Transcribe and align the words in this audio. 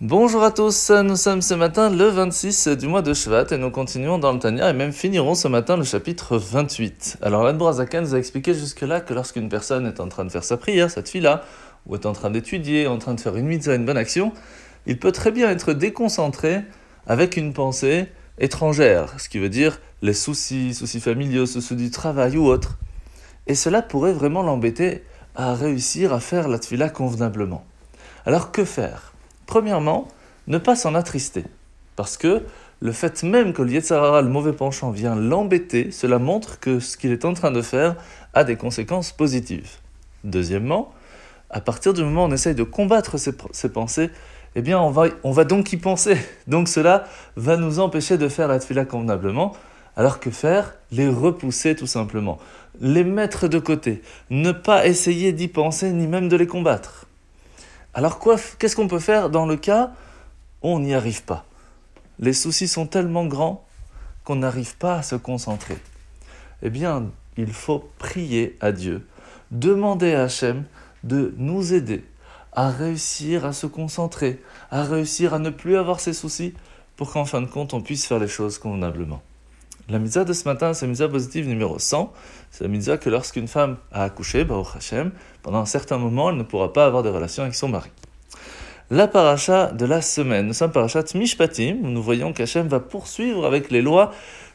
Bonjour 0.00 0.42
à 0.42 0.50
tous, 0.50 0.90
nous 0.90 1.14
sommes 1.14 1.40
ce 1.40 1.54
matin 1.54 1.88
le 1.88 2.08
26 2.08 2.66
du 2.66 2.88
mois 2.88 3.00
de 3.00 3.14
Shvat 3.14 3.46
et 3.52 3.58
nous 3.58 3.70
continuons 3.70 4.18
dans 4.18 4.32
le 4.32 4.40
Tania 4.40 4.70
et 4.70 4.72
même 4.72 4.90
finirons 4.90 5.36
ce 5.36 5.46
matin 5.46 5.76
le 5.76 5.84
chapitre 5.84 6.36
28. 6.36 7.18
Alors 7.22 7.44
l'Adbrazakan 7.44 8.00
nous 8.00 8.14
a 8.16 8.18
expliqué 8.18 8.54
jusque-là 8.54 9.00
que 9.00 9.14
lorsqu'une 9.14 9.48
personne 9.48 9.86
est 9.86 10.00
en 10.00 10.08
train 10.08 10.24
de 10.24 10.32
faire 10.32 10.42
sa 10.42 10.56
prière, 10.56 10.90
cette 10.90 11.08
fille-là, 11.08 11.44
ou 11.86 11.94
est 11.94 12.06
en 12.06 12.12
train 12.12 12.30
d'étudier, 12.30 12.88
en 12.88 12.98
train 12.98 13.14
de 13.14 13.20
faire 13.20 13.36
une 13.36 13.46
mitzvah, 13.46 13.76
une 13.76 13.84
bonne 13.84 13.96
action, 13.96 14.32
il 14.86 14.98
peut 14.98 15.12
très 15.12 15.30
bien 15.30 15.48
être 15.48 15.72
déconcentré 15.72 16.62
avec 17.06 17.36
une 17.36 17.52
pensée 17.52 18.08
étrangère, 18.40 19.14
ce 19.20 19.28
qui 19.28 19.38
veut 19.38 19.48
dire 19.48 19.80
les 20.02 20.12
soucis, 20.12 20.74
soucis 20.74 21.00
familiaux, 21.00 21.46
soucis 21.46 21.76
du 21.76 21.92
travail 21.92 22.36
ou 22.36 22.46
autre. 22.46 22.78
Et 23.46 23.54
cela 23.54 23.80
pourrait 23.80 24.12
vraiment 24.12 24.42
l'embêter 24.42 25.04
à 25.36 25.54
réussir 25.54 26.12
à 26.12 26.18
faire 26.18 26.48
la 26.48 26.58
tfila 26.58 26.88
convenablement. 26.90 27.64
Alors 28.26 28.50
que 28.50 28.64
faire? 28.64 29.13
Premièrement, 29.46 30.08
ne 30.46 30.58
pas 30.58 30.76
s'en 30.76 30.94
attrister. 30.94 31.44
Parce 31.96 32.16
que 32.16 32.42
le 32.80 32.92
fait 32.92 33.22
même 33.22 33.52
que 33.52 33.62
le 33.62 33.72
Yetzarara, 33.72 34.20
le 34.22 34.28
mauvais 34.28 34.52
penchant, 34.52 34.90
vient 34.90 35.14
l'embêter, 35.14 35.90
cela 35.90 36.18
montre 36.18 36.60
que 36.60 36.80
ce 36.80 36.96
qu'il 36.96 37.12
est 37.12 37.24
en 37.24 37.34
train 37.34 37.50
de 37.50 37.62
faire 37.62 37.96
a 38.34 38.44
des 38.44 38.56
conséquences 38.56 39.12
positives. 39.12 39.78
Deuxièmement, 40.24 40.92
à 41.50 41.60
partir 41.60 41.94
du 41.94 42.02
moment 42.02 42.24
où 42.24 42.28
on 42.28 42.32
essaye 42.32 42.54
de 42.54 42.62
combattre 42.62 43.16
ces, 43.18 43.68
pensées, 43.68 44.10
eh 44.56 44.62
bien, 44.62 44.80
on 44.80 44.90
va, 44.90 45.06
on 45.22 45.30
va 45.30 45.44
donc 45.44 45.72
y 45.72 45.76
penser. 45.76 46.16
Donc 46.46 46.68
cela 46.68 47.04
va 47.36 47.56
nous 47.56 47.78
empêcher 47.78 48.18
de 48.18 48.28
faire 48.28 48.48
la 48.48 48.58
tfila 48.58 48.84
convenablement. 48.84 49.54
Alors 49.96 50.20
que 50.20 50.30
faire? 50.30 50.74
Les 50.90 51.08
repousser 51.08 51.76
tout 51.76 51.86
simplement. 51.86 52.38
Les 52.80 53.04
mettre 53.04 53.48
de 53.48 53.58
côté. 53.58 54.02
Ne 54.30 54.52
pas 54.52 54.86
essayer 54.86 55.32
d'y 55.32 55.48
penser 55.48 55.92
ni 55.92 56.06
même 56.06 56.28
de 56.28 56.36
les 56.36 56.46
combattre. 56.46 57.06
Alors 57.94 58.18
qu'est-ce 58.58 58.76
qu'on 58.76 58.88
peut 58.88 58.98
faire 58.98 59.30
dans 59.30 59.46
le 59.46 59.56
cas 59.56 59.92
où 60.62 60.68
on 60.68 60.80
n'y 60.80 60.94
arrive 60.94 61.22
pas? 61.24 61.44
Les 62.18 62.32
soucis 62.32 62.68
sont 62.68 62.86
tellement 62.86 63.26
grands 63.26 63.64
qu'on 64.24 64.36
n'arrive 64.36 64.76
pas 64.76 64.96
à 64.96 65.02
se 65.02 65.16
concentrer. 65.16 65.78
Eh 66.62 66.70
bien, 66.70 67.10
il 67.36 67.52
faut 67.52 67.90
prier 67.98 68.56
à 68.60 68.72
Dieu, 68.72 69.06
demander 69.50 70.14
à 70.14 70.24
Hachem 70.24 70.64
de 71.02 71.34
nous 71.36 71.72
aider 71.72 72.04
à 72.54 72.70
réussir 72.70 73.44
à 73.44 73.52
se 73.52 73.66
concentrer, 73.66 74.40
à 74.70 74.84
réussir 74.84 75.34
à 75.34 75.38
ne 75.38 75.50
plus 75.50 75.76
avoir 75.76 76.00
ces 76.00 76.12
soucis 76.12 76.54
pour 76.96 77.12
qu'en 77.12 77.24
fin 77.24 77.40
de 77.40 77.46
compte 77.46 77.74
on 77.74 77.80
puisse 77.80 78.06
faire 78.06 78.18
les 78.18 78.28
choses 78.28 78.58
convenablement. 78.58 79.22
La 79.90 79.98
mitzvah 79.98 80.24
de 80.24 80.32
ce 80.32 80.48
matin, 80.48 80.72
c'est 80.72 80.86
la 80.86 80.90
mitzvah 80.90 81.08
positive 81.08 81.46
numéro 81.46 81.78
100. 81.78 82.10
C'est 82.50 82.64
la 82.64 82.68
mitzvah 82.68 82.96
que 82.96 83.10
lorsqu'une 83.10 83.48
femme 83.48 83.76
a 83.92 84.04
accouché, 84.04 84.44
Baruch 84.44 84.76
Hashem, 84.76 85.10
pendant 85.42 85.58
un 85.58 85.66
certain 85.66 85.98
moment, 85.98 86.30
elle 86.30 86.38
ne 86.38 86.42
pourra 86.42 86.72
pas 86.72 86.86
avoir 86.86 87.02
de 87.02 87.10
relation 87.10 87.42
avec 87.42 87.54
son 87.54 87.68
mari. 87.68 87.90
La 88.90 89.08
paracha 89.08 89.72
de 89.72 89.84
la 89.84 90.00
semaine, 90.00 90.46
nous 90.46 90.54
sommes 90.54 90.72
parachat 90.72 91.04
Mishpatim, 91.14 91.80
où 91.82 91.88
nous 91.88 92.02
voyons 92.02 92.32
qu'Hachem 92.32 92.66
va 92.66 92.80
poursuivre 92.80 93.44
avec 93.44 93.70
les 93.70 93.82
lois 93.82 94.10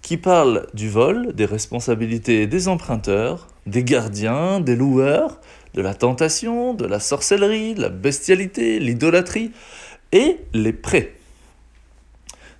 qui 0.00 0.16
parlent 0.16 0.66
du 0.72 0.88
vol, 0.88 1.34
des 1.34 1.44
responsabilités 1.44 2.46
des 2.46 2.68
emprunteurs, 2.68 3.46
des 3.66 3.84
gardiens, 3.84 4.60
des 4.60 4.74
loueurs, 4.74 5.38
de 5.74 5.82
la 5.82 5.92
tentation, 5.92 6.72
de 6.72 6.86
la 6.86 6.98
sorcellerie, 6.98 7.74
de 7.74 7.82
la 7.82 7.90
bestialité, 7.90 8.78
l'idolâtrie 8.78 9.52
et 10.12 10.38
les 10.54 10.72
prêts. 10.72 11.14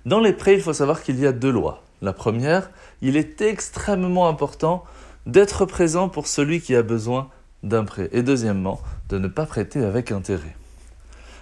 Dans 0.05 0.19
les 0.19 0.33
prêts, 0.33 0.53
il 0.53 0.61
faut 0.61 0.73
savoir 0.73 1.01
qu'il 1.01 1.19
y 1.19 1.25
a 1.25 1.31
deux 1.31 1.51
lois. 1.51 1.81
La 2.01 2.13
première, 2.13 2.71
il 3.01 3.15
est 3.15 3.41
extrêmement 3.41 4.27
important 4.27 4.83
d'être 5.25 5.65
présent 5.65 6.09
pour 6.09 6.27
celui 6.27 6.61
qui 6.61 6.75
a 6.75 6.81
besoin 6.81 7.29
d'un 7.63 7.83
prêt. 7.83 8.09
Et 8.11 8.23
deuxièmement, 8.23 8.81
de 9.09 9.19
ne 9.19 9.27
pas 9.27 9.45
prêter 9.45 9.83
avec 9.83 10.11
intérêt. 10.11 10.55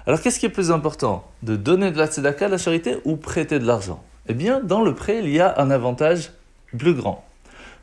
Alors 0.06 0.22
qu'est-ce 0.22 0.40
qui 0.40 0.46
est 0.46 0.50
plus 0.50 0.72
important? 0.72 1.26
De 1.44 1.56
donner 1.56 1.92
de 1.92 1.98
la 1.98 2.08
tzedaka, 2.08 2.48
la 2.48 2.58
charité, 2.58 2.98
ou 3.06 3.16
prêter 3.16 3.60
de 3.60 3.66
l'argent? 3.66 4.04
Eh 4.28 4.34
bien, 4.34 4.60
dans 4.60 4.84
le 4.84 4.94
prêt, 4.94 5.20
il 5.20 5.30
y 5.30 5.40
a 5.40 5.60
un 5.60 5.72
avantage 5.72 6.32
plus 6.78 6.94
grand. 6.94 7.24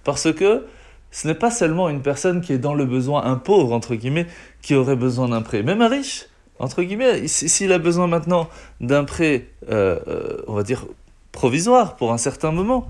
Parce 0.04 0.32
que 0.32 0.66
ce 1.10 1.26
n'est 1.26 1.34
pas 1.34 1.50
seulement 1.50 1.88
une 1.88 2.02
personne 2.02 2.40
qui 2.40 2.52
est 2.52 2.58
dans 2.58 2.74
le 2.74 2.84
besoin, 2.84 3.24
un 3.24 3.36
pauvre, 3.36 3.72
entre 3.72 3.94
guillemets, 3.94 4.26
qui 4.60 4.74
aurait 4.74 4.96
besoin 4.96 5.28
d'un 5.28 5.40
prêt. 5.40 5.62
Même 5.62 5.80
un 5.80 5.88
riche, 5.88 6.26
entre 6.58 6.82
guillemets, 6.82 7.26
s'il 7.26 7.72
a 7.72 7.78
besoin 7.78 8.06
maintenant 8.06 8.48
d'un 8.80 9.04
prêt, 9.04 9.46
euh, 9.70 9.98
euh, 10.08 10.42
on 10.46 10.54
va 10.54 10.62
dire, 10.62 10.86
provisoire 11.36 11.96
pour 11.96 12.12
un 12.12 12.18
certain 12.18 12.50
moment, 12.50 12.88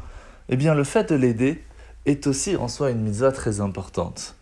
eh 0.48 0.56
bien 0.56 0.74
le 0.74 0.84
fait 0.84 1.10
de 1.10 1.16
l'aider 1.16 1.62
est 2.06 2.28
aussi 2.28 2.56
en 2.56 2.68
soi 2.68 2.90
une 2.90 3.02
mitzvah 3.02 3.32
très 3.32 3.60
importante. 3.60 4.36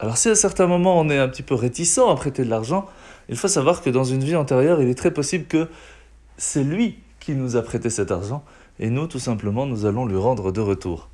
Alors 0.00 0.16
si 0.16 0.30
à 0.30 0.34
certains 0.34 0.66
moments 0.66 0.98
on 0.98 1.10
est 1.10 1.18
un 1.18 1.28
petit 1.28 1.42
peu 1.42 1.54
réticent 1.54 2.00
à 2.10 2.14
prêter 2.14 2.42
de 2.42 2.48
l'argent, 2.48 2.86
il 3.28 3.36
faut 3.36 3.46
savoir 3.46 3.82
que 3.82 3.90
dans 3.90 4.02
une 4.02 4.24
vie 4.24 4.34
antérieure, 4.34 4.80
il 4.82 4.88
est 4.88 4.96
très 4.96 5.12
possible 5.12 5.44
que 5.44 5.68
c'est 6.38 6.64
lui 6.64 6.98
qui 7.20 7.34
nous 7.34 7.56
a 7.56 7.62
prêté 7.62 7.90
cet 7.90 8.10
argent 8.10 8.42
et 8.80 8.88
nous, 8.88 9.06
tout 9.06 9.20
simplement, 9.20 9.66
nous 9.66 9.84
allons 9.86 10.06
lui 10.06 10.16
rendre 10.16 10.50
de 10.50 10.60
retour. 10.60 11.10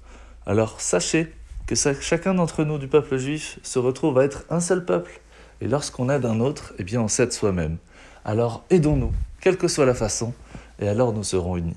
Alors 0.47 0.80
sachez 0.80 1.34
que 1.66 1.74
chacun 1.74 2.34
d'entre 2.34 2.64
nous 2.64 2.78
du 2.78 2.86
peuple 2.86 3.18
juif 3.18 3.58
se 3.64 3.78
retrouve 3.80 4.18
à 4.18 4.24
être 4.24 4.44
un 4.50 4.60
seul 4.60 4.84
peuple. 4.84 5.20
Et 5.60 5.68
lorsqu'on 5.68 6.08
aide 6.08 6.24
un 6.24 6.41
autre, 6.41 6.74
eh 6.78 6.84
bien 6.84 7.02
on 7.02 7.08
s'aide 7.08 7.32
soi-même. 7.32 7.76
Alors 8.24 8.64
aidons-nous, 8.70 9.12
quelle 9.41 9.58
que 9.58 9.68
soit 9.68 9.84
la 9.84 9.94
façon, 9.94 10.32
et 10.78 10.88
alors 10.88 11.12
nous 11.12 11.24
serons 11.24 11.56
unis. 11.56 11.76